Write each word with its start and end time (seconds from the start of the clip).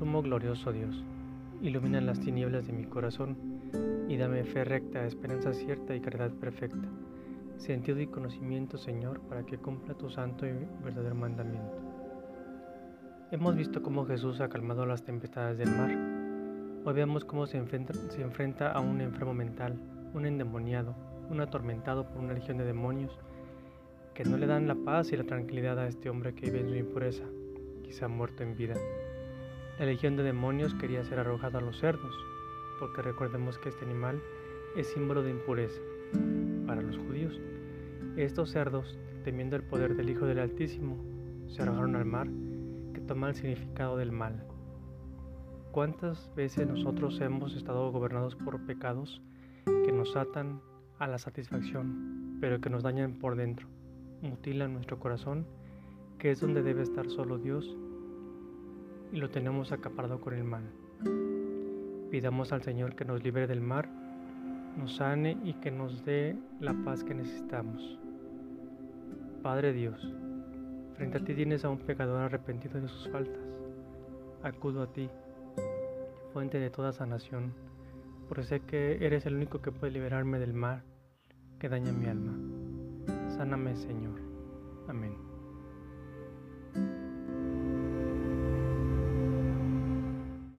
Sumo 0.00 0.22
glorioso 0.22 0.72
Dios, 0.72 1.04
ilumina 1.60 2.00
las 2.00 2.18
tinieblas 2.18 2.66
de 2.66 2.72
mi 2.72 2.84
corazón 2.84 3.36
y 4.08 4.16
dame 4.16 4.44
fe 4.44 4.64
recta, 4.64 5.04
esperanza 5.04 5.52
cierta 5.52 5.94
y 5.94 6.00
caridad 6.00 6.30
perfecta, 6.30 6.88
sentido 7.58 8.00
y 8.00 8.06
conocimiento, 8.06 8.78
Señor, 8.78 9.20
para 9.28 9.44
que 9.44 9.58
cumpla 9.58 9.92
tu 9.92 10.08
santo 10.08 10.46
y 10.46 10.52
verdadero 10.82 11.14
mandamiento. 11.14 11.76
Hemos 13.30 13.56
visto 13.56 13.82
cómo 13.82 14.06
Jesús 14.06 14.40
ha 14.40 14.48
calmado 14.48 14.86
las 14.86 15.04
tempestades 15.04 15.58
del 15.58 15.68
mar. 15.68 15.90
Hoy 16.86 16.94
vemos 16.94 17.26
cómo 17.26 17.44
se 17.46 17.58
enfrenta, 17.58 17.92
se 17.92 18.22
enfrenta 18.22 18.72
a 18.72 18.80
un 18.80 19.02
enfermo 19.02 19.34
mental, 19.34 19.78
un 20.14 20.24
endemoniado, 20.24 20.94
un 21.28 21.42
atormentado 21.42 22.08
por 22.08 22.22
una 22.22 22.32
legión 22.32 22.56
de 22.56 22.64
demonios 22.64 23.18
que 24.14 24.24
no 24.24 24.38
le 24.38 24.46
dan 24.46 24.66
la 24.66 24.76
paz 24.76 25.12
y 25.12 25.18
la 25.18 25.24
tranquilidad 25.24 25.78
a 25.78 25.88
este 25.88 26.08
hombre 26.08 26.34
que 26.34 26.46
vive 26.46 26.60
en 26.60 26.70
su 26.70 26.76
impureza, 26.76 27.24
quizá 27.82 28.08
muerto 28.08 28.42
en 28.42 28.56
vida. 28.56 28.76
La 29.80 29.86
legión 29.86 30.14
de 30.14 30.22
demonios 30.22 30.74
quería 30.74 31.02
ser 31.04 31.20
arrojada 31.20 31.58
a 31.58 31.62
los 31.62 31.78
cerdos, 31.78 32.14
porque 32.78 33.00
recordemos 33.00 33.56
que 33.56 33.70
este 33.70 33.86
animal 33.86 34.20
es 34.76 34.88
símbolo 34.88 35.22
de 35.22 35.30
impureza 35.30 35.80
para 36.66 36.82
los 36.82 36.98
judíos. 36.98 37.40
Estos 38.14 38.50
cerdos, 38.50 38.98
temiendo 39.24 39.56
el 39.56 39.62
poder 39.62 39.96
del 39.96 40.10
Hijo 40.10 40.26
del 40.26 40.40
Altísimo, 40.40 41.02
se 41.48 41.62
arrojaron 41.62 41.96
al 41.96 42.04
mar, 42.04 42.28
que 42.92 43.00
toma 43.00 43.30
el 43.30 43.34
significado 43.34 43.96
del 43.96 44.12
mal. 44.12 44.46
¿Cuántas 45.72 46.30
veces 46.34 46.68
nosotros 46.68 47.18
hemos 47.22 47.56
estado 47.56 47.90
gobernados 47.90 48.36
por 48.36 48.66
pecados 48.66 49.22
que 49.64 49.92
nos 49.92 50.14
atan 50.14 50.60
a 50.98 51.06
la 51.06 51.16
satisfacción, 51.16 52.36
pero 52.38 52.60
que 52.60 52.68
nos 52.68 52.82
dañan 52.82 53.14
por 53.14 53.34
dentro, 53.34 53.66
mutilan 54.20 54.74
nuestro 54.74 54.98
corazón, 54.98 55.46
que 56.18 56.32
es 56.32 56.38
donde 56.38 56.62
debe 56.62 56.82
estar 56.82 57.08
solo 57.08 57.38
Dios 57.38 57.78
y 59.12 59.16
lo 59.16 59.30
tenemos 59.30 59.72
acaparado 59.72 60.20
con 60.20 60.34
el 60.34 60.44
mal. 60.44 60.64
Pidamos 62.10 62.52
al 62.52 62.62
Señor 62.62 62.94
que 62.94 63.04
nos 63.04 63.22
libre 63.22 63.46
del 63.46 63.60
mar, 63.60 63.88
nos 64.76 64.96
sane 64.96 65.36
y 65.44 65.54
que 65.54 65.70
nos 65.70 66.04
dé 66.04 66.36
la 66.60 66.74
paz 66.84 67.04
que 67.04 67.14
necesitamos. 67.14 67.98
Padre 69.42 69.72
Dios, 69.72 70.14
frente 70.96 71.18
a 71.18 71.24
ti 71.24 71.34
tienes 71.34 71.64
a 71.64 71.70
un 71.70 71.78
pecador 71.78 72.22
arrepentido 72.22 72.80
de 72.80 72.88
sus 72.88 73.08
faltas. 73.08 73.42
Acudo 74.42 74.82
a 74.82 74.92
ti, 74.92 75.08
fuente 76.32 76.58
de 76.58 76.70
toda 76.70 76.92
sanación, 76.92 77.52
porque 78.28 78.44
sé 78.44 78.60
que 78.60 79.04
eres 79.04 79.26
el 79.26 79.36
único 79.36 79.60
que 79.60 79.72
puede 79.72 79.92
liberarme 79.92 80.38
del 80.38 80.54
mal 80.54 80.82
que 81.58 81.68
daña 81.68 81.92
mi 81.92 82.06
alma. 82.06 82.34
Sáname, 83.36 83.76
Señor. 83.76 84.29